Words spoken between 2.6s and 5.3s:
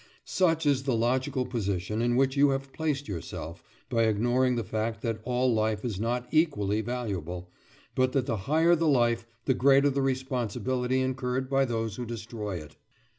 placed yourself by ignoring the fact that